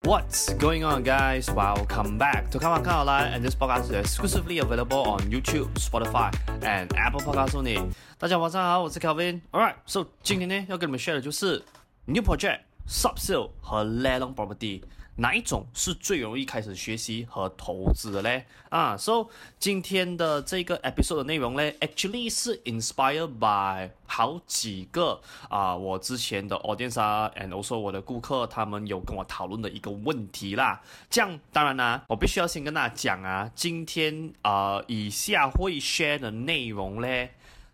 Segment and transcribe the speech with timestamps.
[0.00, 1.47] What's going on, guys?
[1.51, 5.67] Welcome back to Come On Come Online, and this podcast is exclusively available on YouTube,
[5.75, 6.33] Spotify,
[6.63, 7.77] and Apple Podcasts only.
[8.17, 9.41] 大家晚上好，我是 Kelvin.
[9.51, 11.63] Alright, so 今天呢要跟你们 share 的就是
[12.05, 14.81] New Project, Subsale 和 Lelong Property。
[15.17, 18.45] 哪一种是最容易开始学习和投资的嘞？
[18.69, 19.27] 啊，So
[19.59, 30.81] 今天的这个 episode 的内容嘞，actually 是 inspired by 好几个啊，我之前的 audience 啊，and also 我的顾客，他们有跟我讨论的一个问题啦。
[31.09, 37.31] 这样，当然啦、我必须要先跟大家讲啊，今天啊，以下会 share 的内容嘞，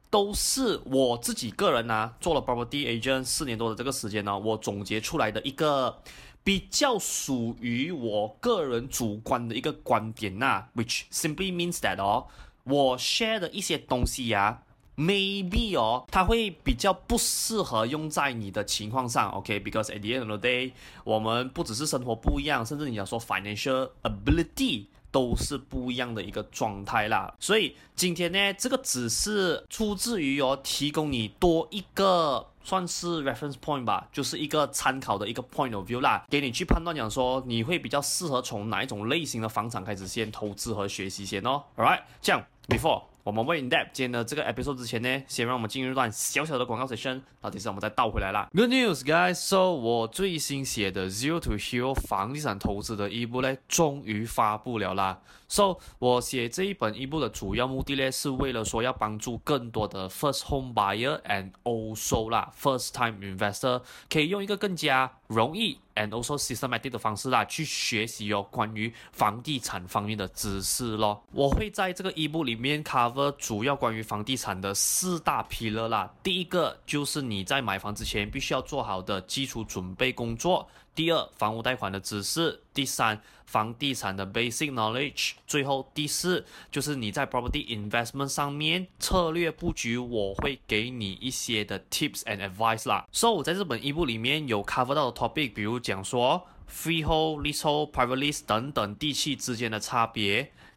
[0.10, 6.02] 都是我自己个人啊，做了 property agent 四年多的这个时间呢，我总结出来的一个。
[6.48, 12.26] 比较属于我个人主观的一个观点呐、，which simply means that 哦，
[12.64, 14.64] 我 share 的一些东西呀、
[14.96, 19.96] ，maybe 哦，它会比较不适合用在你的情况上，OK？Because、okay?
[19.96, 20.72] at the end of the day，
[21.04, 27.36] 我们不只是生活不一样，甚至你要说 financial ability 都是不一样的一个状态啦。
[27.42, 32.48] 所以今天呢，这个只是出自于哦，提供你多一个。
[32.68, 41.64] 算是 reference point 吧，就是一个参考的一个 point of view 啦，给你去判断讲说你会比较适合从哪一种类型的房产开始先投资和学习先哦。
[41.78, 48.48] Alright，这样 before 我们为 In Depth 今天的这个 episode 之前呢，先让我们进入一段小小的广告 session，到这时我们再倒回来啦。
[48.56, 49.34] Good news, guys!
[49.34, 55.20] So 我最新写的《Zero to Hero 房地产投资》的一部呢，终于发布了啦。
[55.50, 71.24] So 我写这一本一部的主要目的呢，是为了说要帮助更多的 first home buyer and also 啦 first time investor 可以用一个更加容易 and also systematic 的方式啦，去学习有关于房地产方面的知识咯。
[71.32, 76.14] 我会在这个一部里面 cover 主要关于房地产的四大 pillar 啦。
[76.22, 80.68] 第一个就是你在买房之前必须要做好的基础准备工作。
[80.94, 93.06] 第二，房屋贷款的知识；第三，房地产的 basic knowledge；最后第四，就是你在 property investment 上面策略布局，我会给你一些的 tips and advice 啦。
[93.12, 100.52] So 我在这本 ebook 里面有 cover 到的 topic，比如讲说 freehold、leasehold、private lease 等等地契之间的差别。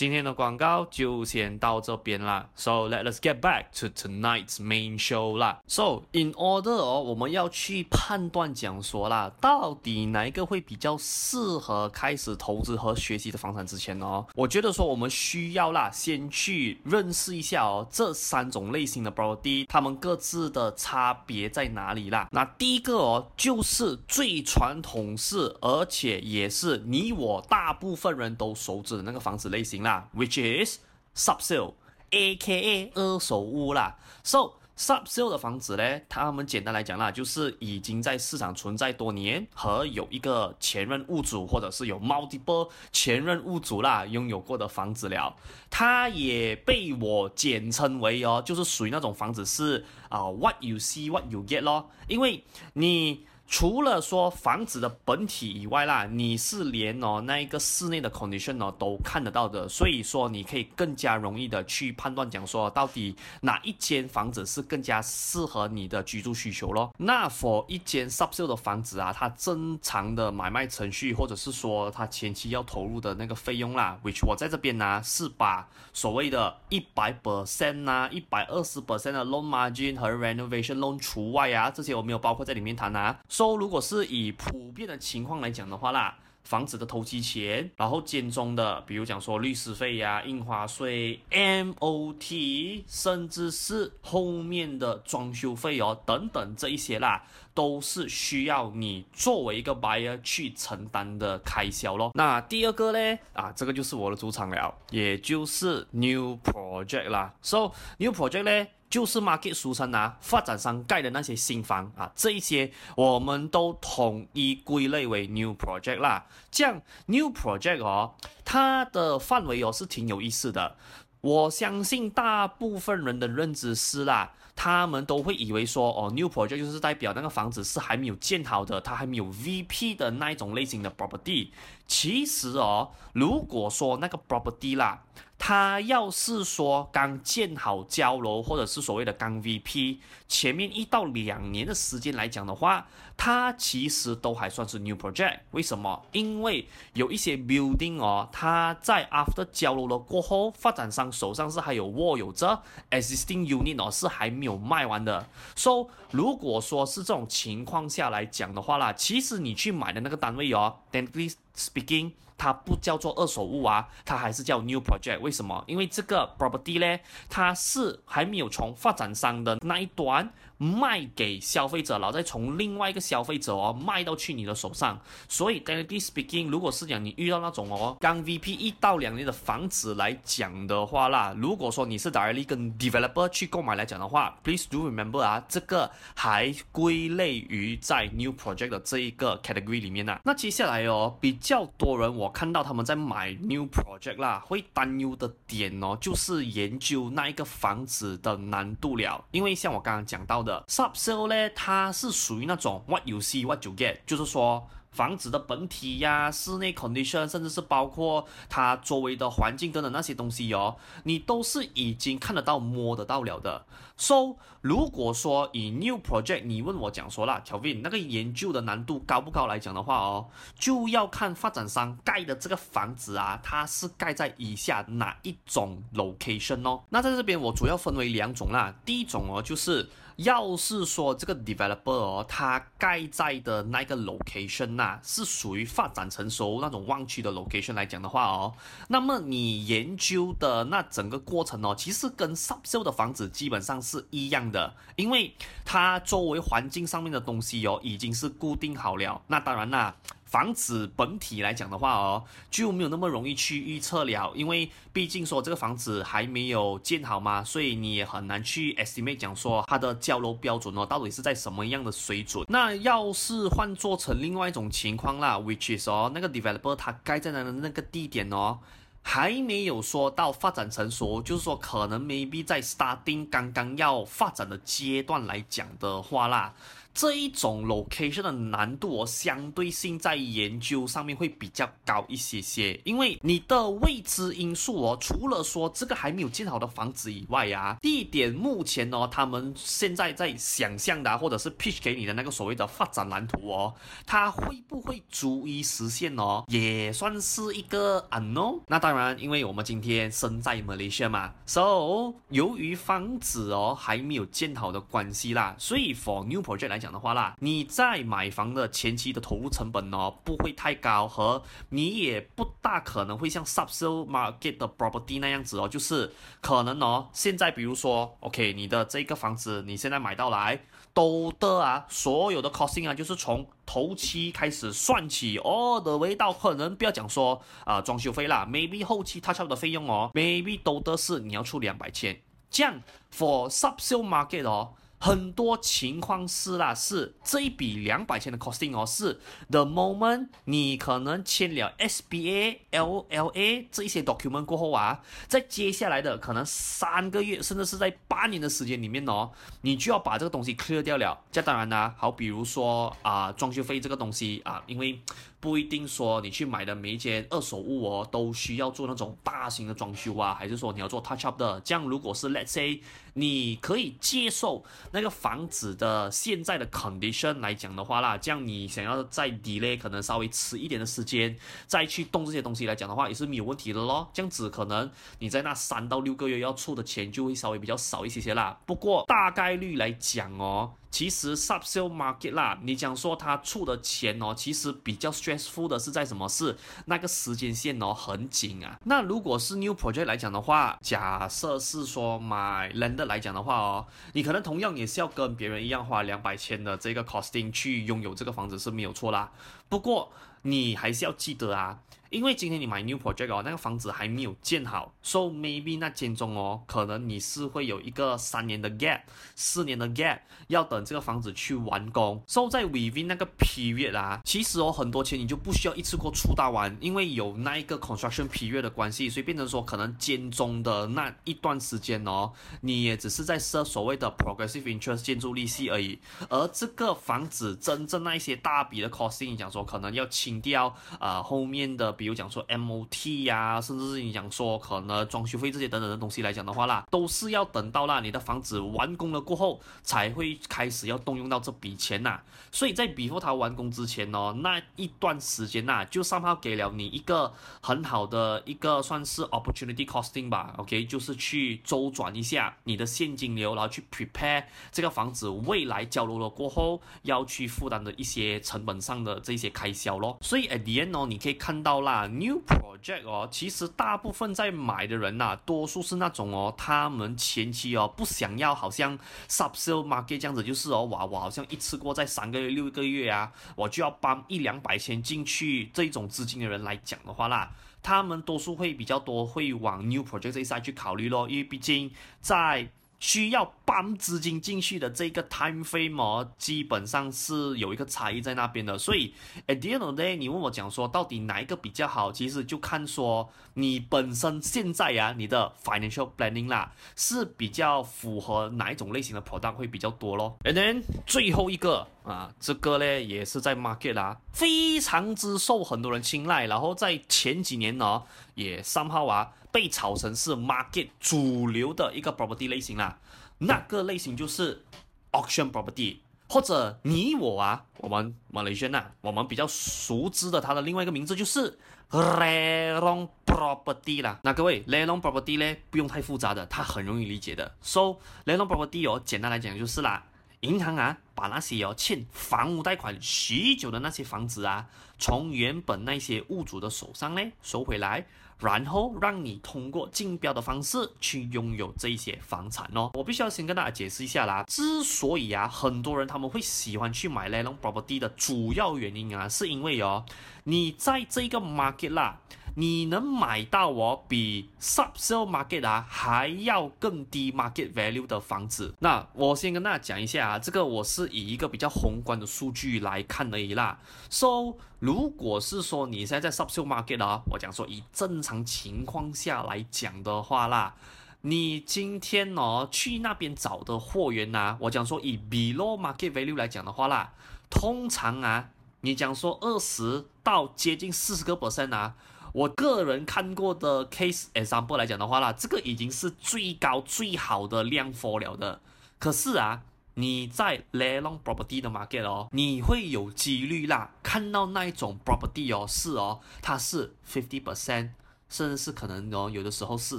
[0.00, 2.48] 今天的广告就先到这边啦。
[2.56, 5.60] So let us get back to tonight's main show 啦。
[5.66, 22.26] So in order 哦，我们要去判断讲说啦，到底哪一个会比较适合开始投资和学习的房产之前哦，我觉得说我们需要啦，先去认识一下哦，这三种类型的 property，它们各自的差别在哪里啦。
[22.32, 30.78] 那第一个哦，就是最传统式，而且也是你我大部分人都熟知的那个房子类型啦啊，which is
[31.16, 33.98] subsale，aka 二手屋啦。
[34.22, 45.36] So Subsale 的房子呢，他们简单来讲啦，就是已经在市场存在多年，和有一个前任屋主或者是有 multiple 前任屋主啦拥有过的房子了。
[45.68, 53.26] 它也被我简称为哦，就是属于那种房子是啊、what you see what you get 咯，因为你。
[53.52, 66.92] 除了说房子的本体以外啦，你是连哦那一个室内的 condition 哦都看得到的，所以说你可以更加容易的去判断讲说到底哪一间房子是更加适合你的居住需求咯。
[66.96, 83.18] 那 for 一间 subsale 的房子啊，它正常的买卖程序或者是说它前期要投入的那个费用啦，which 我在这边呢是把所谓的一百 percent 呐、一百二十 percent 的 loan margin 和 renovation loan 除外啊，这些我没有包括在里面谈啊。
[83.40, 86.14] 说如果是以普遍的情况来讲的话啦，
[86.44, 97.24] 房子的投机钱，然后间中的，比如讲说律师费呀、印花税、MOT，甚至是后面的装修费哦等等这一些啦，
[97.60, 102.10] 都是需要你作为一个 buyer 去承担的开销咯。
[102.14, 107.34] 那第二个呢，啊，这个就是我的主场了，也就是 new project 啦。
[107.42, 108.66] So new project 呢？
[108.88, 116.24] 就是 market 俗称啊，发展商盖的那些新房啊，这一些我们都统一归类为 new project 啦。
[116.50, 120.78] 这样 new project 哦，它的范围哦是挺有意思的。
[121.20, 131.48] 我相信大部分人的认知是啦，他们都会以为说哦，new project 就是代表那个房子是还没有建好的，它还没有 VP 的那一种类型的 property。
[131.86, 135.02] 其实哦，如果说那个 property 啦。
[135.42, 139.96] 他要是说刚建好交楼，或者是所谓的刚 VP，
[140.28, 145.38] 前面一到两年的时间来讲的话，它其实都还算是 new project。
[145.52, 146.02] 为什么？
[146.12, 155.26] 因为有一些 building 哦，它在 after 交楼了过后，发展商手上是还有握有着 existing unit 哦，是还没有卖完的。
[155.56, 162.12] So 如果说是这种情况下来讲的话啦，其实你去买的那个单位哦，technically speaking。
[162.38, 165.20] 它不叫做二手物啊，它还是叫 new project。
[165.20, 165.62] 为什么？
[165.66, 166.98] 因为这个 property 呢，
[167.28, 170.26] 它是还没有从发展商的那一端
[170.60, 175.00] 卖给消费者，然后再从另外一个消费者哦卖到去你的手上。
[175.28, 189.80] 所以 technically speaking，如果是讲你遇到那种哦刚 VP 一到两年的房子来讲的话啦，如果说你是 directly 跟 developer 去购买来讲的话，please do remember 啊，这个还归类于在 new project 的这一个 category
[189.80, 190.20] 里面呐、啊。
[190.24, 192.28] 那接下来哦，比较多人我。
[192.40, 199.22] 看到他们在买 new project 啦，会担忧的点哦，就是研究那一个房子的难度了。
[199.30, 204.66] 因为像我刚刚讲到的，subsale 呢，它是属于那种 what you see what you get，就是说。
[204.90, 210.74] 房子的本体呀，室内 condition，甚至是包括它周围的环境等等那些东西哦，
[211.04, 213.64] 你都是已经看得到、摸得到了的。
[213.96, 226.82] So，如果说以 new project，你问我讲说啦，Kevin 那个研究的难度高不高来讲的话哦，就要看发展商盖的这个房子啊，它是盖在以下哪一种 location 哦。
[226.88, 229.88] 那在这边我主要分为两种啦，第一种哦就是。
[230.22, 238.54] 要是说这个 developer 哦，他盖在的那个 location 呐、啊，是属于发展成熟那种旺区的 location 来讲的话哦，
[238.88, 245.34] 那么你研究的那整个过程哦，其实跟 subsale 的房子基本上是一样的，因为
[245.64, 249.22] 它周围环境上面的东西哦，已经是固定好了。
[249.26, 249.94] 那当然啦。
[250.30, 262.44] 房子本体来讲的话哦，就没有那么容易去预测了，因为毕竟说这个房子还没有建好嘛，所以你也很难去 estimate 讲说它的交楼标准哦，到底是在什么样的水准。
[262.48, 268.60] 那要是换做成另外一种情况啦，which is 哦，那个 developer 他盖在那的那个地点哦，
[269.02, 276.54] 还没有说到发展成熟，就是说可能 maybe 在 starting 刚刚要发展的阶段来讲的话啦。
[277.00, 293.72] 这一种 location 的难度哦，相对性在研究上面会比较高一些些，因为你的未知因素哦，除了说这个还没有建好的房子以外啊，地点目前哦，他们现在在想象的或者是 pitch 给你的那个所谓的发展蓝图哦，
[294.04, 298.60] 它会不会逐一实现哦，也算是一个 unknown。
[298.66, 320.60] 那当然，因为我们今天身在 Malaysia 嘛，so 由于房子哦还没有建好的关系啦，所以 for new project 来讲的话啦，你在买房的前期的投入成本呢，不会太高，和你也不大可能会像 subsale market 的 property 那样子哦，就是可能哦，现在比如说，OK，你的这个房子你现在买到来，
[320.92, 332.20] 都的啊，所有的 costing 啊，就是从头期开始算起哦的味道，可能不要讲说啊、装修费啦，maybe 后期 touch up 的费用哦，maybe 都的是你要出两百千，
[332.50, 332.82] 这样
[333.14, 334.74] for subsale market 哦。
[335.02, 349.30] 很多情况是啦，是这一笔两百千的 costing 哦，是 the moment 你可能签了 SBA、LLA 这一些 document 过后啊，在接下来的可能三个月，甚至是在半年的时间里面哦，
[349.62, 351.18] 你就要把这个东西 clear 掉了。
[351.32, 355.00] 这当然啦，好，比如说啊、装修费这个东西啊，因为
[355.40, 361.58] 不一定说你去买的每一间二手物哦，都需要做那种大型的装修啊，还是说你要做 touch up 的。
[361.62, 362.80] 这样如果是 let's say
[363.14, 371.34] 你可以接受那个房子的现在的 condition 来讲的话啦，这样你想要再 delay 可能稍微迟一点的时间
[371.66, 374.10] 再去动这些东西来讲的话，也是没有问题的咯。
[374.12, 378.60] 这样子可能你在那三到六个月要出的钱就会稍微比较少一些些啦。
[378.66, 380.72] 不过大概率来讲哦。
[380.90, 386.28] 其实 subsale market 啦，你讲说他出的钱哦，其实比较 stressful 的是在什么？
[386.28, 386.56] 是
[386.86, 388.78] 那个时间线哦，很紧啊。
[388.84, 399.30] 那如果是 new project 来讲的话，假设是说买 landed 来讲的话哦，你可能同样也是要跟别人一样花两百千的这个 costing 去拥有这个房子是没有错啦。
[399.68, 401.78] 不过你还是要记得啊。
[402.10, 409.02] 因为今天你买 new project 哦，那个房子还没有建好，so maybe 那间中哦，可能你是会有一个三年的 gap，
[409.36, 412.20] 四年的 gap，要等这个房子去完工。
[412.26, 425.96] so 在 within 那个 period 啊，其实哦很多钱你就不需要一次过出大完，因为有那一个 construction period 的关系，所以变成说可能间中的那一段时间哦，你也只是在设所谓的 progressive interest 建筑利息而已。
[426.28, 431.96] 而这个房子真正那一些大笔的 costing，讲说可能要清掉呃后面的。
[432.00, 442.18] 比如讲说 MOT 呀、甚至是你讲说可能装修费这些等等的东西来讲的话啦，都是要等到啦你的房子完工了过后，才会开始要动用到这笔钱呐、
[442.50, 447.30] 所以在 before 它完工之前哦，那一段时间呐、啊，就上号给了你一个
[447.60, 460.16] 很好的一个算是 opportunity costing 吧，OK，就是去周转一下你的现金流，然后去 prepare 这个房子未来交楼了过后要去负担的一些成本上的这些开销咯。
[460.22, 461.89] 所以 at the end 哦，你可以看到啦。
[461.90, 468.96] 啊，new project 哦，其实大部分在买的人呐、啊，多数是那种哦，他们前期哦不想要，好像
[469.28, 477.50] subsale market 这样子，就是哦，哇，我好像一次过在三个月、六个月啊，我就要搬一两百千进去，这种资金的人来讲的话啦，
[477.82, 482.70] 他们多数会比较多会往 new project 这一 side 去考虑咯，因为毕竟在
[483.00, 489.14] 需要搬资金进去的这个 time frame 哦，基本上是有一个差异在那边的，所以
[489.46, 500.36] at the end of the day，你问我讲说到底哪一个比较好，其实就看说你本身现在呀、你的 financial planning 啦，是比较符合哪一种类型的 product 会比较多咯。
[500.44, 508.02] And then 最后一个啊，这个呢也是在 market 啦，非常之受很多人青睐，然后在前几年呢
[508.34, 509.32] 也 somehow 啊。
[509.52, 512.98] 被炒成是 market 主流的一个 property 类型啦，
[513.38, 514.64] 那个类型就是
[515.12, 521.58] auction property，或者你我啊，我们马来西亚啊，我们比较熟知的它的另外一个名字就是
[521.90, 524.20] reloan property 啦。
[524.22, 527.56] 那各位 reloan property 呢，不用太复杂的，它很容易理解的。
[527.60, 530.04] So reloan property 哦，简单来讲就是啦，
[530.40, 538.06] 银行啊，把那些哦欠房屋贷款许久的那些房子啊，从原本那些物主的手上呢收回来。
[538.40, 542.90] 然后让你通过竞标的方式去拥有这些房产哦。
[542.94, 550.04] 我必须要先跟大家解释一下啦，之所以啊很多人他们会喜欢去买 lelong property 的主要原因啊，是因为哦，
[550.44, 552.18] 你在这个 market 啦。
[552.56, 558.74] 你能买到我比 subsale market 啊还要更低 market value 的房子？
[558.80, 563.78] 那我先跟大家讲一下啊，这个我是以一个比较宏观的数据来看而已啦。
[564.10, 570.74] So，如果是说你现在在 subsale market 啊，我讲说以正常情况下来讲的话啦，
[571.22, 577.12] 你今天哦去那边找的货源呐，我讲说以 below market value 来讲的话啦，
[577.48, 581.94] 通常啊，你讲说二十到接近四十个 percent 啊。
[582.32, 588.60] 我个人看过的 case example 来讲的话啦，这个已经是最高最好的量 for 了的。
[588.98, 589.62] 可是啊，
[589.94, 597.90] 你在 lelong property 的 market 哦，你会有几率啦，看到那一种 property 哦，是哦，它是 fifty percent。
[598.30, 599.98] 甚至是可能哦，有的时候是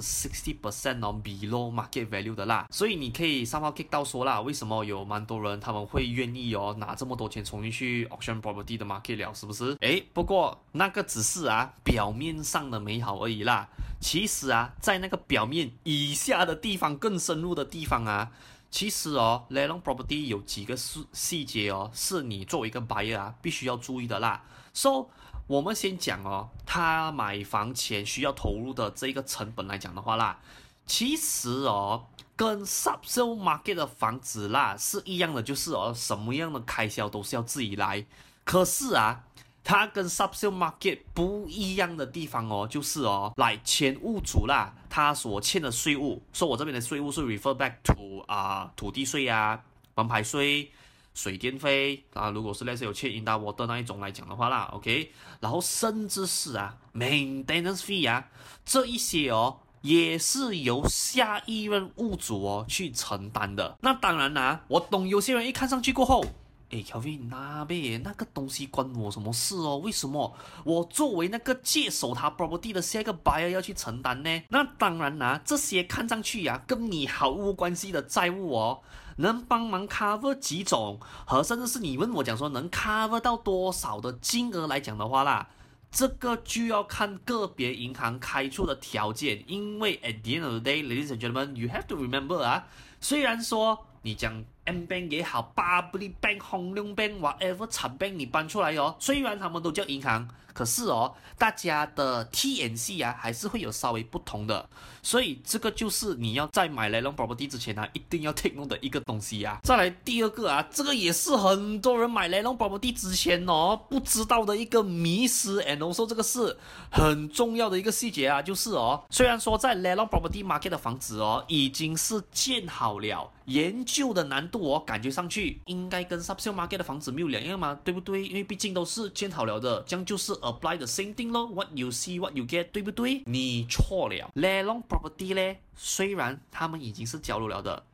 [0.00, 9.76] sixty percent 哦，below market value 的啦，所以你可以上报 kick 到说啦，为什么有蛮多人他们会愿意哦拿这么多钱重新去 auction property 的 market 了，是不是？
[9.82, 13.68] 诶，不过那个只是啊表面上的美好而已啦，
[14.00, 18.32] 其实啊在那个表面以下的地方更深入的地方啊，
[18.70, 25.08] 其实哦，Lelon property 有几个细细节哦，是你作为一个 buyer 啊必须要注意的啦，so。
[25.52, 30.38] 我们先讲哦，他买房前需要投入的这个成本来讲的话啦，
[30.86, 38.02] 其实哦，跟 subsale market 的房子啦是一样的，就是哦，什么样的开销都是要自己来。
[38.44, 39.24] 可是啊，
[39.62, 49.62] 它跟 subsale market 不一样的地方哦，就是哦，来前屋主啦，他所欠的税务，说我这边的税务是 refer back to 啊、土地税啊、
[49.96, 50.72] 门牌税。
[51.14, 58.28] 水电费啊，如果是类似有欠 Underwater 那一种来讲的话啦，OK，然后甚至是啊 maintenance fee 啊，
[58.64, 63.76] 这一些哦，也是由下一任物主哦去承担的。
[63.82, 66.24] 那当然啦、我懂有些人一看上去过后，
[66.70, 69.76] 诶，Kelvin 那边那个东西关我什么事哦？
[69.76, 74.42] 为什么我作为那个接手他 property 的下一个 buyer 要去承担呢？
[74.48, 78.80] 那当然啦、啊，这些看上去呀、跟你毫无关系的债务哦。
[79.16, 85.48] 能帮忙 cover 几种，和甚至是你问我讲说能 cover 到多少的金额来讲的话啦，
[85.90, 92.64] 这个就要看个别银行开出的条件，因为 at the end of the day, ladies and gentlemen, you have to remember 啊，
[93.00, 100.28] 虽然说你讲 M Bank 也好，Public Bank、Hong Leong Bank、whatever 产 bank 你搬出来哦，虽然他们都叫银行。
[100.52, 104.68] 可是哦，大家的 TNC 啊，还是会有稍微不同的，
[105.02, 109.60] 所以这个就是你要在买 LeLon Property 之前呢、一定要 take note 的一个东西呀、啊。
[109.62, 116.56] 再来第二个啊，这个也是很多人买 LeLon Property 之前哦不知道的一个迷思，and also 这个是
[116.90, 128.26] 很重要的一个细节啊，就是哦，虽然说在 LeLon Property Market 的房子哦已经是建好了，研究的难度哦感觉上去应该跟 Subsale Market 的房子没有两样嘛，对不对？
[128.26, 130.32] 因为毕竟都是建好了的，这样就是。
[130.42, 133.22] Apply the same thing 咯，what you see, what you get，对不对？
[133.26, 134.30] 你错了。
[134.34, 137.84] l e l o n property 呢，虽然他们已经是交流了的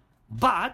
[0.40, 0.72] ，but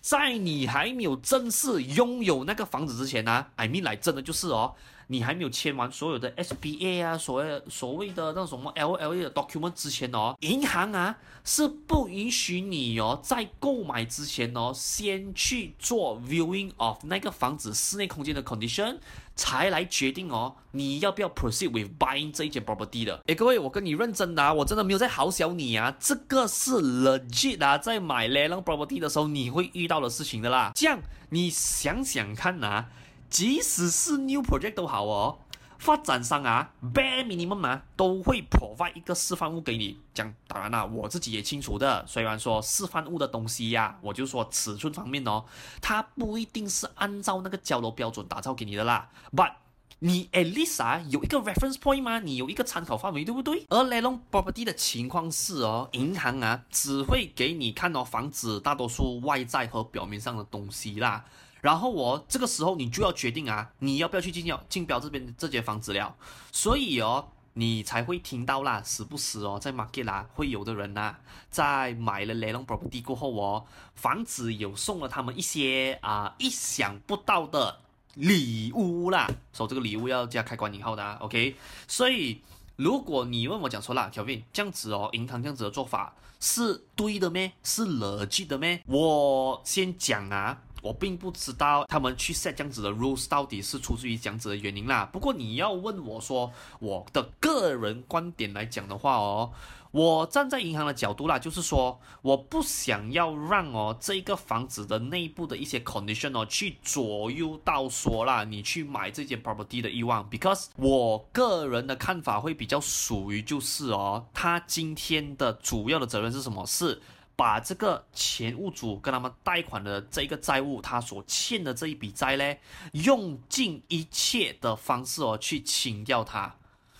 [0.00, 4.74] 在你还没有正式拥有那个房子之前呢、，I mean 来真的就是哦，
[5.08, 18.98] 你还没有签完所有的 SPA 啊，所谓所谓的那种什么 LLA 的 document 之前哦，银行啊是不允许你哦在购买之前哦先去做 viewing of 那个房子室内空间的 condition。
[19.36, 23.20] 才来决定哦，你要不要 proceed with buying 这一间 property 的？
[23.26, 30.70] 诶，各位，我跟你认真的啊，我真的没有在好笑你啊，这个是 legit 啊，在买 Lelong property 的时候你会遇到的事情的啦。
[30.76, 32.88] 这样你想想看啊，
[33.34, 35.38] 即使是 new project 都好哦。
[35.76, 39.98] 发展商啊，bare minimum 啊，都会 provide 一个示范物给你。
[40.14, 42.06] 讲当然啦，我自己也清楚的。
[42.06, 45.44] 虽然说示范物的东西呀、我就说尺寸方面哦，
[45.82, 49.10] 它不一定是按照那个交楼标准打造给你的啦。
[49.32, 49.54] But
[49.98, 52.20] 你 at least 啊有一个 reference point 吗？
[52.20, 53.66] 你有一个参考范围，对不对？
[53.68, 61.24] 而 Lelong property 的情况是哦，银行啊只会给你看哦房子大多数外在和表面上的东西啦。
[61.64, 66.14] 然后我这个时候你就要决定啊，你要不要去竞标竞标这边这间房子了？
[66.52, 77.80] 所以哦，你才会听到啦，时不时哦，在 market 啦会有的人呐、啊，在买了雷龙 property 过后哦，房子有送了他们一些啊、意想不到的
[78.12, 79.26] 礼物啦。
[79.54, 81.56] 说这个礼物要加开关引号的啊，OK？
[81.88, 82.42] 所以
[82.76, 87.52] 如果你问我讲说啦，Kelvin 这样子哦，银行这样子的做法是对的咩？
[87.62, 88.82] 是逻辑的咩？
[88.86, 90.60] 我先讲啊。
[90.84, 95.08] 我并不知道他们去 set 这样子的 rules 到底是出自于这样子的原因啦。
[95.10, 99.50] 不过你要问我说我的个人观点来讲的话哦，
[99.92, 116.66] 我站在银行的角度啦，就是说我不想要让哦这个房子的内部的一些 condition 哦去左右到说啦你去买这间 property 的欲望，because 我个人的看法会比较属于就是哦，他今天的主要的责任是什么？
[116.66, 117.00] 是。
[117.36, 122.56] 把这个前物主跟他们贷款的这个债务，他所欠的这一笔债呢，
[122.92, 126.54] 用尽一切的方式哦去清掉它。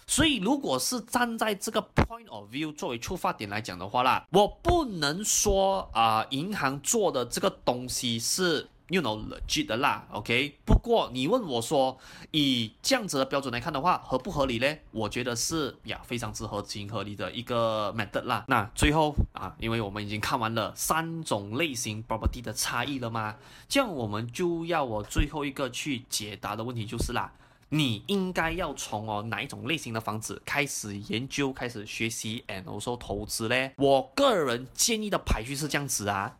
[0.06, 8.68] 所以，如果是站在这个 point of view 作为出发点来讲的话啦，我不能说啊、银行做的这个东西是。
[8.88, 10.58] You know legit 的啦，OK。
[10.66, 11.98] 不过你问我说，
[12.32, 14.76] 以这样子的标准来看的话，合不合理呢？
[14.90, 18.44] 我觉得是呀，非常之合情合理的一个 method 啦。
[18.46, 23.36] 那最后啊，因为我们已经看完了三种类型 property 的差异了嘛，
[23.68, 27.32] 这样我们就要我最后一个去解答的问题就是啦，
[27.70, 33.70] 你应该要从哦哪一种类型的房子开始研究、开始学习，and also 投资呢？
[33.76, 36.36] 我个人建议的排序是这样子啊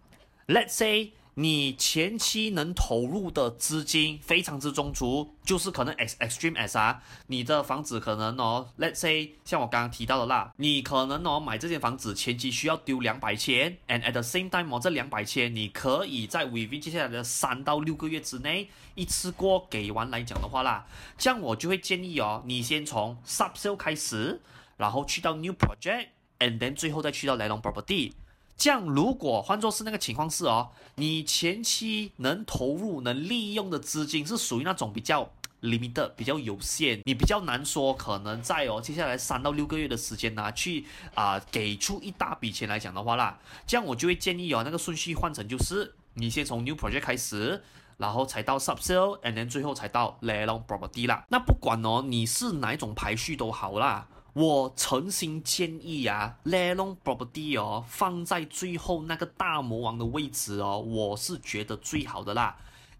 [0.46, 1.12] ，Let's say。
[1.34, 20.86] 你前期能投入的资金非常之充足，就是可能 ex extreme as 啊，你的房子可能哦，let's say 像我刚刚提到的啦，你可能哦买这间房子前期需要丢两百千，and at the same time 哦这两百千你可以在 within 接下来的三到六个月之内一次过给完来讲的话啦，
[21.18, 24.40] 这样我就会建议哦，你先从 subsale 开始，
[24.76, 26.08] 然后去到 new project。
[26.40, 28.12] ，and then 最后再去到 landlord property。
[28.56, 35.30] 这样如果换作是那个情况是哦，你前期能投入、能利用的资金是属于那种比较
[35.62, 47.62] limited、比较有限，你比较难说可能在哦接下来三到六个月的时间呢，去啊、呃、给出一大笔钱来讲的话啦，这样我就会建议哦，那个顺序换成就是你先从 new project 开始。
[47.96, 51.24] 然后才到 subsale，and then 最后才到 landlord property 啦。
[51.28, 54.08] 那不管哦，你是哪一种排序都好啦。
[54.34, 62.56] 我诚心建议啊，landlord property 哦，放在最后那个大魔王的位置哦，我是觉得最好的啦。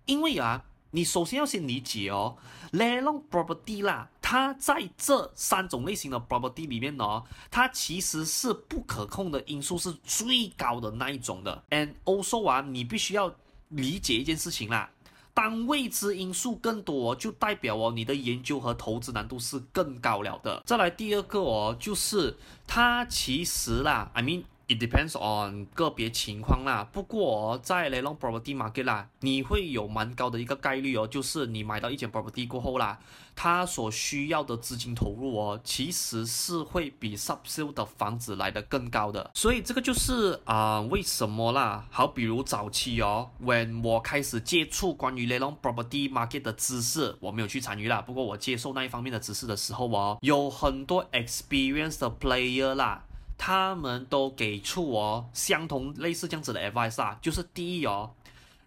[0.07, 2.37] 因为啊，你首先要先理解哦
[2.73, 11.64] ，landlord property 啦，它在这三种类型的 property 里面哦，它其实是不可控的因素是最高的那一种的。
[11.70, 13.35] and also 啊，你必须要。
[13.70, 14.88] 理解一件事情啦，
[15.35, 20.62] 当未知因素更多，就代表哦，你的研究和投资难度是更高了的。
[20.64, 24.44] 再来第二个哦，就是它其实啦，I mean。
[24.66, 32.98] It depends on 个别情况啦，不过在 landlord property market 啦，你会有蛮高的一个概率哦，就是你买到一间 property 过后啦，
[33.37, 41.87] 它所需要的资金投入哦，其实是会比 subsale 的房子来得更高的，所以这个就是啊、呃、为什么啦？
[41.90, 53.05] 好，比如早期哦，when 我开始接触关于 landlord property market 的知识，我没有去参与啦，不过我接受那一方面的知识的时候哦，有很多 experience 的 player 啦。
[53.37, 58.12] 他们都给出我相同类似这样子的 advice 啊，就是第一哦，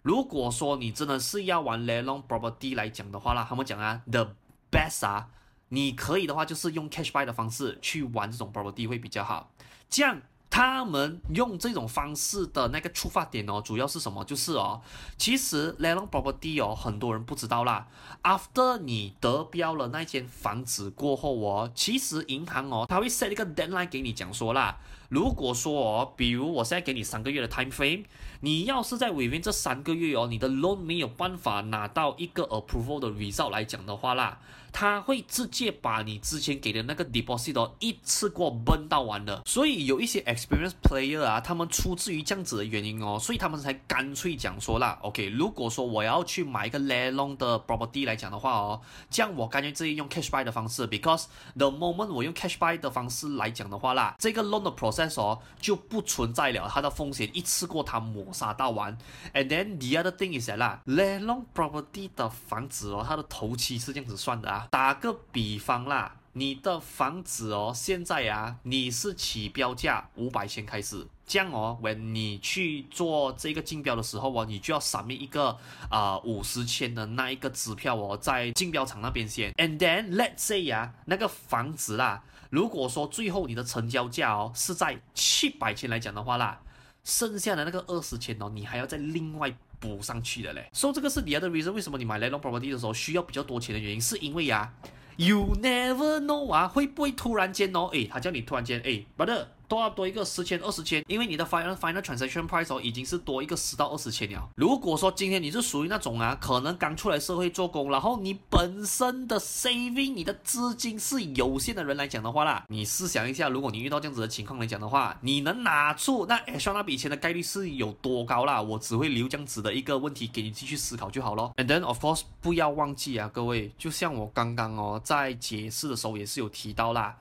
[0.02, 4.34] 如果说你真的是要玩 l e long property 来讲的话啦，他们讲啊 the
[4.70, 5.28] best 啊，
[5.68, 9.50] 你可以的话就是用 cash buy 的方式去玩这种 property 会比较好，
[9.88, 10.20] 这样。
[10.50, 14.24] 他们用这种方式的那个出发点哦，主要是什么？
[14.24, 14.80] 就是哦，
[15.16, 17.86] 其实 landlord property 哦，很多人不知道啦。
[18.22, 24.78] After 你得标了那间房子过后哦，其实银行哦，他会 set 一个 deadline 给你讲说啦。
[25.08, 28.04] 如果说哦，比如我现在给你三个月的 time frame，
[28.40, 34.38] 你要是在 within 这三个月哦，你的 loan 没有办法拿到一个 approval 的 result 来讲的话啦。
[34.70, 51.24] 他会直接把你之前给的那个 deposit 哦，一次过 burn 到完的，所以有一些 experienced player 啊，他们出自于这样子的原因哦，所以他们才干脆讲说啦，OK，如果说我要去买一个 landlord 的 property 来讲的话哦，这样我干脆自己用 cash buy 的方式，because
[51.56, 58.96] the moment 我用 cash buy 的方式来讲的话啦，这个 loan 的 process 哦就不存在了，它的风险一次过它抹杀到完
[59.34, 64.68] ，and then the other thing is that 啦，landlord property 的房子哦，它的头期是这样子算的啊。
[64.70, 75.56] 打个比方啦，你的房子哦，现在啊，你是起标价五百千开始，这样哦，when 你去做这个竞标的时候哦，你就要 submit 一个
[75.90, 86.60] 啊五十千的那一个支票哦，在竞标场那边先，and then let's say 啊，那个房子啦，如果说最后你的成交价哦是在七百千来讲的话啦，
[87.04, 89.54] 剩下的那个二十千哦，你还要再另外。
[89.80, 94.74] 补上去的嘞，所以这个是你的 reason，为什么你买 landlord property 的时候需要比较多钱的原因，是因为呀
[95.14, 99.44] ，you never know 啊，会不会突然间哦，诶，他叫你突然间，诶，brother。
[99.68, 104.48] 多要多一个十千二十千，因为你的 final final transaction price 哦已经是多一个十到二十千了。
[104.56, 118.62] 如果说今天你是属于那种啊，可能刚出来社会做工，然后你本身的 saving 你的资金是有限的人来讲的话啦，你试想一下，如果你遇到这样子的情况来讲的话，你能拿出那 extra 那笔钱的概率是有多高啦？
[118.62, 121.52] 我只会留这样子的一个问题给你继续思考就好咯。
[121.56, 127.16] And then of course 不要忘记啊，各位，就像我刚刚哦在解释的时候也是有提到啦。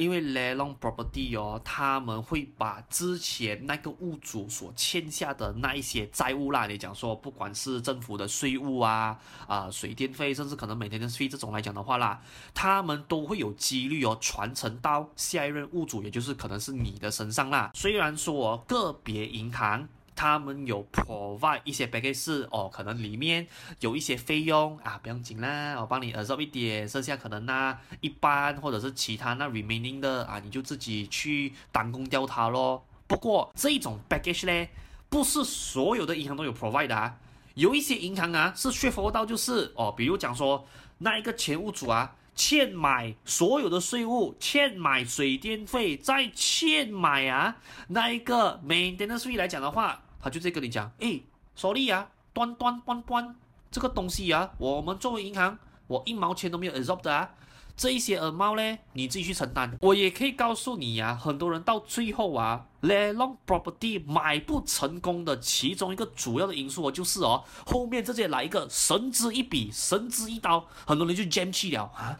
[0.00, 12.18] 因为 landlord property 哦，他们会把之前那个物主所欠下的那一些债务啦，你讲说，不管是政府的税务啊、啊、水电费，甚至可能每天的税这种来讲的话啦，
[12.54, 17.70] 他们都会有几率哦传承到下一任物主，也就是可能是你的身上啦。
[17.74, 19.86] 虽然说个别银行。
[20.20, 23.46] 他们有 provide 一些 package 哦，可能里面
[23.80, 32.84] 有一些费用啊，不用紧啦，我帮你 absorb 一点，剩下可能那一般或者是其他那 remaining 的啊，你就自己去单工掉它咯。
[33.06, 34.68] 不过这种 package 呢，
[35.08, 37.16] 不是所有的银行都有 provide 的啊，
[37.54, 40.66] 有一些银行啊是 straightforward 到就是哦，比如讲说
[40.98, 47.56] 那一个前屋主啊欠买所有的税务，欠买水电费，再欠买啊
[47.88, 50.02] 那一个 maintenance fee 来讲的话。
[50.20, 51.24] 他就在跟你讲，诶
[51.56, 53.36] ，sorry 啊，端端端端，
[53.70, 57.30] 这个东西啊，我们作为银行，我一毛钱都没有 absorb 的啊，
[57.76, 59.76] 这一些 amount 呢，你自己去承担。
[59.80, 72.18] 我也可以告诉你呀、很多人到最后啊，landlord property 买不成功的其中一个主要的因素就是哦，后面直接来一个神之一笔，神之一刀，很多人就 jam 去了啊，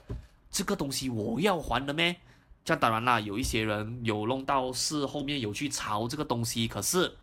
[0.51, 2.17] 这个东西我要还的咩？
[2.63, 7.17] 这样当然啦，有一些人有弄到是后面有去炒这个东西，可是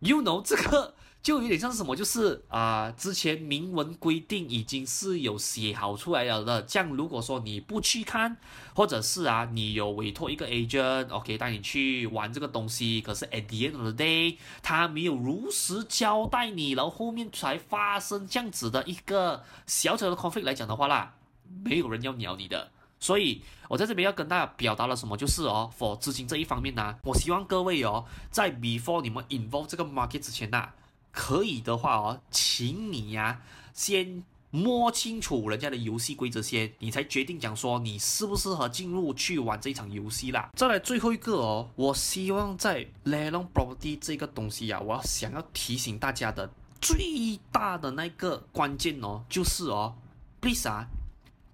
[0.00, 0.94] ，you know 这个。
[1.22, 6.62] 就有点像是什么，就是啊、之前明文规定已经是有写好出来了的。
[6.62, 8.36] 这样如果说你不去看，
[8.76, 21.16] 或者是啊，你有委托一个 agent，OK，带你去玩这个东西，可是 at the end of the day，他没有如实交代你，然后后面才发生这样子的一个小小的 conflict 来讲的话啦，
[21.64, 22.70] 没有人要鸟你的。
[23.00, 30.70] 所以我在这边要跟大家表达了什么，就是哦，for 资金这一方面呢、我希望各位哦，在 before 你们 involve 这个 market 之前呐、
[31.10, 40.50] 可以的话哦，请你呀、先摸清楚人家的游戏规则先，你才决定讲说你适不适合进入去玩这场游戏啦。
[40.54, 46.50] 再来最后一个哦，我希望在 Lelong Property 这个东西呀、我想要提醒大家的
[46.80, 49.94] 最大的那个关键哦，就是哦
[50.40, 50.86] ，please 啊，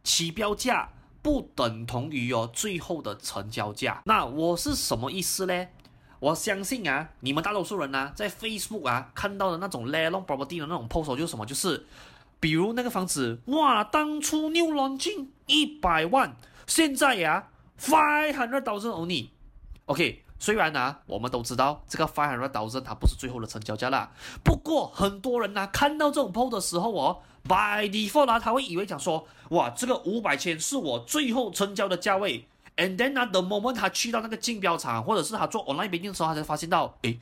[0.04, 0.88] 起标价
[1.22, 4.02] 不等同于哦最后的成交价。
[4.04, 5.68] 那我是什么意思呢？
[6.18, 11.44] 我相信啊，你们大多数人呢、啊，在 Facebook 啊看到的那种 Lelong Property 的那种 post 就是什么？
[11.44, 11.84] 就是，
[12.38, 19.30] 比如那个房子，哇，当初 new Lonchin 一百万，现在呀、啊、five hundred thousand only。
[19.86, 24.12] OK，虽然呢、我们都知道这个 five hundred thousand 它不是最后的成交价啦，
[24.44, 32.46] 不过很多人呢、看到这种 post 的时候哦，by default 啊，他会以为讲说，哇，这个五百千是我最后成交的价位。
[32.76, 37.20] And then 呢，the moment 他去到那个竞标场，或者是他做 online bidding 的时候，他才发现到，诶，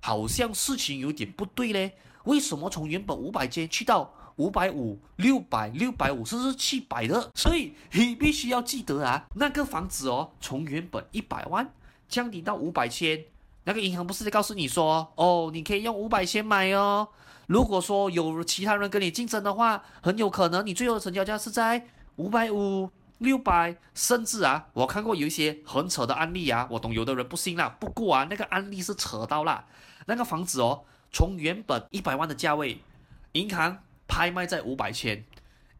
[0.00, 1.92] 好像事情有点不对嘞。
[2.24, 7.30] 为什么从原本五百千去到五百五、六百、六百五，甚至七百的？
[7.34, 11.72] 所以你必须要记得啊，那个房子哦，从原本一百万
[12.06, 13.24] 降低到五百千，
[13.64, 17.08] 那个银行不是在告诉你说，哦，你可以用五百千买哦。
[17.50, 21.84] 如果说有其他人跟你竞争的话，很有可能你最后的成交价是在
[22.14, 22.88] 五百五。
[23.18, 27.68] 六百，甚至啊，我看过有一些很扯的案例啊，我懂有的人不信啦。
[27.78, 29.66] 不过啊，那个案例是扯到了，
[30.06, 32.80] 那个房子哦，从原本一百万的价位，
[33.32, 33.76] 银行
[34.08, 35.22] 拍卖在五百千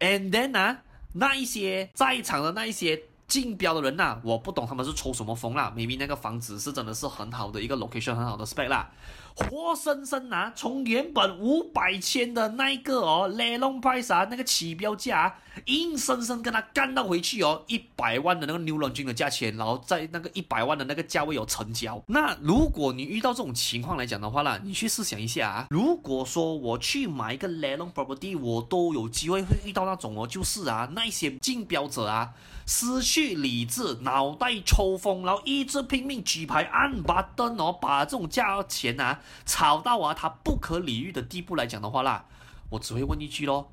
[0.01, 0.83] ，and then 啊，
[1.15, 8.91] 那一些在场的那一些竞标的人呐、啊，我不懂他们是抽什么风啦，明明那个房子是真的是很好的一个 location，很好的 spec 啦。
[9.35, 22.03] 活生生啊，从原本五百千的那一个哦雷龙派啥，那个起标价，硬生生跟他干到回去哦，一百万的那个牛郎君的价钱，然后在那个一百万的那个价位有成交。
[22.07, 32.31] 那如果你遇到这种情况来讲的话啦，你去试想一下啊，如果说我去买一个 l e l o n property，我都有机会会遇到那种哦，就是啊，那些竞标者啊，
[32.67, 39.21] 失去理智，脑袋抽风，然后一直拼命举牌按 button 哦，把这种价钱啊。
[39.45, 42.25] 炒到啊，他不可理喻的地步来讲的话啦，
[42.71, 43.71] 我只会问一句咯，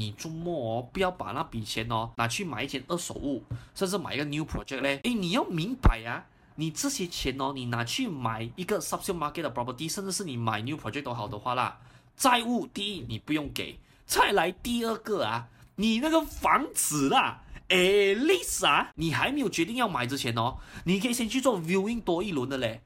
[0.00, 4.98] 你周末哦，不要把那笔钱哦拿去买一件二手物，甚至买一个 new project 嘞。
[5.04, 11.78] 诶，你要明白啊，你这些钱哦，你拿去买一个 subsale market 的 property，甚至是你买 new project 都好的话啦，
[12.16, 22.80] 债务第一你不用给，再来第二个啊，你那个房子啦诶，Lisa，你还没有决定要买之前哦，你可以先去做 viewing 多一轮的嘞。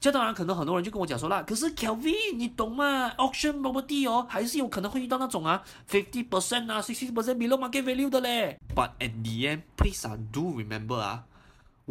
[0.00, 8.58] 这当然，可能很多人就跟我讲说啦，可是 Kelvin，你懂吗？Auction property 哦，还是有可能会遇到那种啊，fifty percent 啊，sixty percent below market value 的嘞。
[8.74, 11.24] But at the end, please do remember 啊。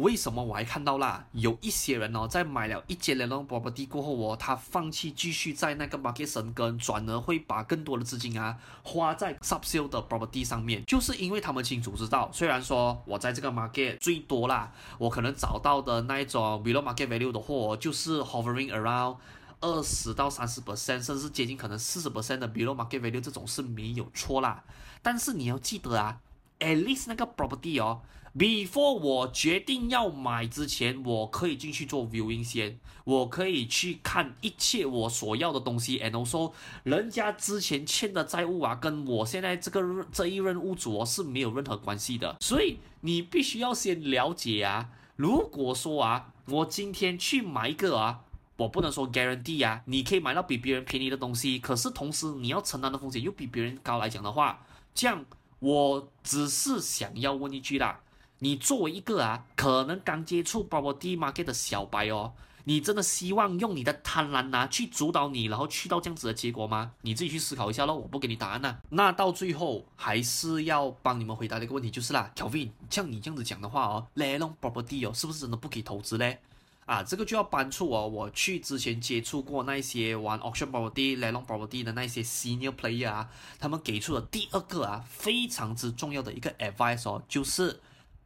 [0.00, 1.26] 为什么我还看到啦？
[1.32, 18.20] 有一些人哦，在买了一间 Lelong property 过后哦，他放弃继续在那个 market 生根，转而会把更多的资金啊花在 subsale 的 property 上面，就是因为他们清楚知道，虽然说我在这个 market 最多啦，我可能找到的那一种 below market value 的货，就是
[18.22, 19.16] hovering around
[19.60, 24.64] 二十到三十 percent，甚至接近可能四十 percent 的 below market value 这种是没有错啦。
[25.02, 26.20] 但是你要记得啊
[26.60, 28.00] ，at least 那个 property 哦。
[28.36, 36.52] Before 我决定要买之前，我可以进去做 viewing 先，我可以去看一切我所要的东西，and also
[36.84, 44.90] 人家之前欠的债务啊，跟我现在这个这一任屋主是没有任何关系的，所以你必须要先了解啊。
[45.16, 48.20] 如果说啊，我今天去买一个啊，
[48.58, 54.64] 我不能说 guarantee 啊，你可以买到比别人便宜的东西，可是同时你要承担的风险又比别人高来讲的话，
[54.94, 55.24] 这样
[55.58, 58.00] 我只是想要问一句啦。
[58.42, 62.32] 你作为一个啊，可能刚接触 property market 的小白哦，
[62.64, 66.92] 你真的希望用你的贪婪啊去主导你，然后去到这样子的结果吗？
[67.02, 68.80] 你自己去思考一下喽，我不给你答案呐、啊。
[68.88, 76.38] 那到最后还是要帮你们回答的一个问题就是啦，Kelvin，像你这样子讲的话哦，Lelong property 哦，是不是真的不可以投资嘞？
[76.86, 87.78] 啊，这个就要搬出哦，我去之前接触过那些玩 auction property、Lelong property 的那些 senior player 啊，他们给出的第二个啊非常之重要的一个 advice 哦，就是。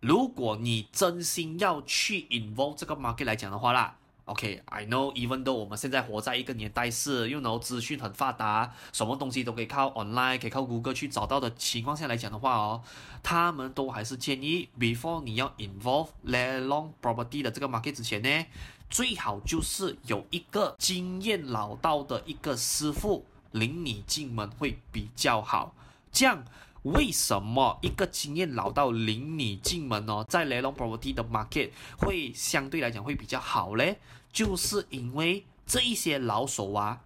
[0.07, 3.97] 如果你真心要去 involve 这个 market 来讲的话啦。
[4.27, 12.83] OK，I、know，even though 我们现在活在一个年代是，you know，资讯很发达，什么东西都可以靠 online，可以靠 Google 去找到的情况下来讲的话哦，
[13.23, 18.47] 他们都还是建议，before 你要 involve let alone property 的这个 market 之前呢，
[18.90, 25.75] 最好就是有一个经验老道的一个师傅领你进门会比较好。
[26.11, 26.45] 这样，
[26.85, 33.99] 为什么一个经验老道领你进门哦，在雷龙 property 的 market 会相对来讲会比较好嘞？
[34.33, 37.01] 就是因为这一些老手啊，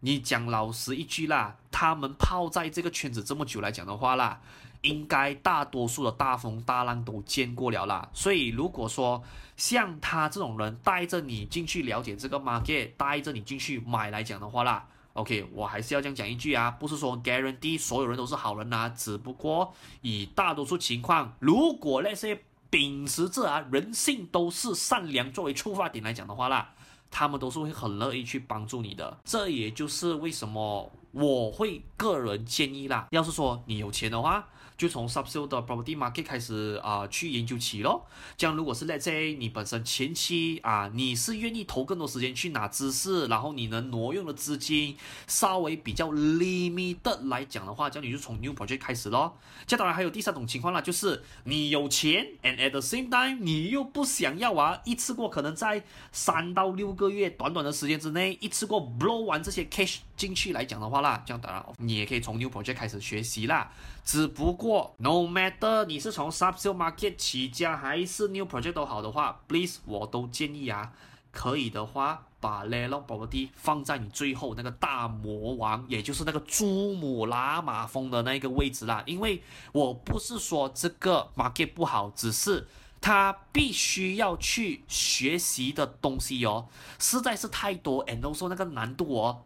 [0.00, 4.40] 你讲老实一句啦，他们泡在这个圈子这么久来讲的话啦，
[4.82, 8.10] 应该大多数的大风大浪都见过了啦。
[8.12, 9.22] 所以如果说
[9.56, 22.40] 像他这种人带着你进去了解这个 market，带着你进去买来讲的话啦，OK，我还是要这样讲一句啊，不是说 guarantee 所有人都是好人呐，只不过以大多数情况，如果那些。
[22.70, 26.74] 秉持着啊，人性都是善良作为出发点来讲的话啦，
[27.08, 29.16] 他们都是会很乐意去帮助你的。
[29.24, 34.48] 这也就是为什么我会个人建议啦，要是说你有钱的话。
[34.76, 38.06] 就从 subsale 的 property market 开始啊、去研究起咯。
[38.36, 49.38] 这样如果是 lazy，你本身前期啊，你是愿意投更多时间去拿知识，然后你能挪用的资金稍微比较 limited 来讲的话，这样你就从 new project 开始咯。
[49.66, 63.70] 这当然还有第三种情况啦，就是你有钱，and at the same time 你又不想要啊，一次过可能在三到六个月短短的时间之内，一次过 blow 完这些 cash 进去来讲的话啦，这样当然你也可以从 new project 开始学习啦。
[64.04, 70.92] 只不过，no matter 你是从 subsale market 起家还是 new project 都好的话，please 我都建议啊，
[71.32, 79.02] 可以的话把 l e l o property 放在你最后那个大魔王，也就是那个珠穆朗玛峰的那个位置啦。
[79.06, 82.68] 因为我不是说这个 market 不好，只是
[83.00, 86.66] 它必须要去学习的东西哦，
[86.98, 89.42] 实在是太多，and also 那个难度哦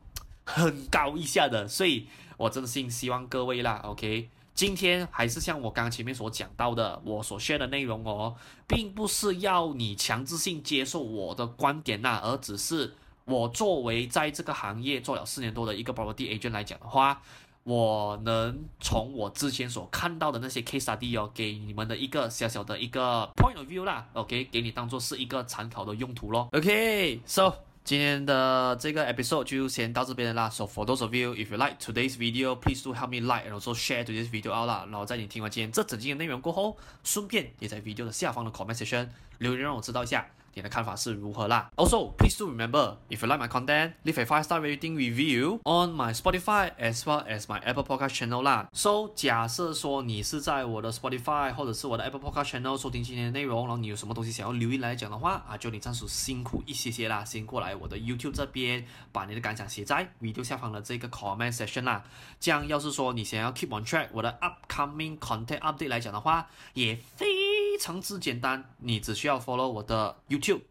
[0.49, 2.07] 很高一下的，所以
[2.39, 4.31] 我真心希望各位啦，OK。
[4.55, 8.35] 今天还是像我刚刚前面所讲到的，我所 share 的内容哦，
[8.67, 12.95] 并不是要你强制性接受我的观点呐，而只是
[13.27, 17.23] 我作为在这个行业做了四年多的一个 property agent 来讲的话，
[17.63, 27.68] 我能从我之前所看到的那些 case study 哦，给你们的一个小小的一个 point of view 啦，OK，给你当做是一个参考的用途咯，OK，so。
[27.89, 30.51] 今天的这个 episode 就先到这边啦。
[30.51, 33.59] So for those of you, if you like today's video, please do help me like and
[33.59, 34.85] also share to this video out 啦。
[34.91, 40.27] 然后在你听完今天这整集的内容过后，顺便也在 video 的下方的 comment section 留言让我知道一下。
[40.59, 45.95] 你的看法是如何啦？Also, please do remember, if you like my content, leave a five star rating review on
[45.95, 48.69] my Spotify as well as my Apple Podcast channel 啦。
[48.73, 62.03] So，假设说你是在我的 Spotify 或者是我的 Apple Podcast channel 收听今天的内容，然后你有什么东西想要留言来讲的话啊，就你暂时辛苦一些些啦，先过来我的 YouTube 这边，把你的感想写在 video 下方的这个 comment section 啦。
[62.41, 67.27] 这样，要是说你想要 keep on track 我的 upcoming content update 来讲的话，也非
[67.79, 70.63] 常之简单，你只需要 follow 我的 YouTube。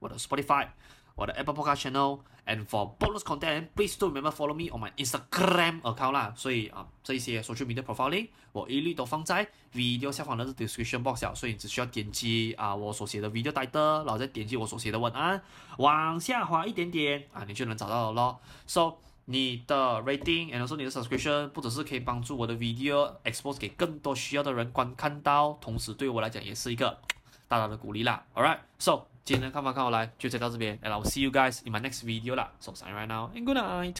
[0.00, 0.68] 我的 Spotify，
[1.16, 6.32] 我的 Apple Podcast channel，and for bonus content，please do remember follow me on my Instagram account 啦。
[6.36, 15.42] 所以啊，这一些 social media profiling 我一律都放在 video 下方的 description box 小，所以你只需要点击啊我所写的 video title，然后再点击我所写的文案，
[15.78, 18.40] 往下滑一点点啊，你就能找到了咯。
[18.68, 18.98] So
[19.30, 26.98] 你的 rating and also 你的 subscription，不只是可以帮助我的 video expose 给更多需要的人观看到，同时对我来讲也是一个
[27.46, 28.24] 大大的鼓励啦。
[28.34, 29.02] Alright，so。
[29.24, 32.50] 今天的看法看好来，就先到这边，and I'll see you guys in my next video 啦。
[32.60, 33.96] So sign right now and good night.